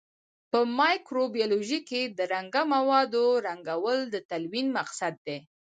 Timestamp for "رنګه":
2.33-2.61